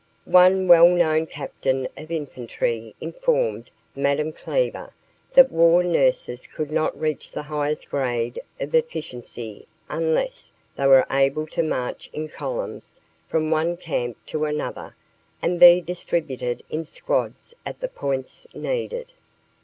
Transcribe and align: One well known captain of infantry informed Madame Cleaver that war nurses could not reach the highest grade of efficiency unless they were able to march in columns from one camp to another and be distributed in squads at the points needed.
One 0.25 0.67
well 0.67 0.87
known 0.87 1.27
captain 1.27 1.87
of 1.95 2.09
infantry 2.09 2.95
informed 2.99 3.69
Madame 3.95 4.33
Cleaver 4.33 4.95
that 5.35 5.51
war 5.51 5.83
nurses 5.83 6.47
could 6.47 6.71
not 6.71 6.99
reach 6.99 7.31
the 7.31 7.43
highest 7.43 7.91
grade 7.91 8.41
of 8.59 8.73
efficiency 8.73 9.67
unless 9.89 10.51
they 10.75 10.87
were 10.87 11.05
able 11.11 11.45
to 11.49 11.61
march 11.61 12.09
in 12.13 12.29
columns 12.29 12.99
from 13.27 13.51
one 13.51 13.77
camp 13.77 14.17
to 14.25 14.45
another 14.45 14.95
and 15.39 15.59
be 15.59 15.79
distributed 15.81 16.63
in 16.67 16.83
squads 16.83 17.53
at 17.63 17.79
the 17.79 17.87
points 17.87 18.47
needed. 18.55 19.13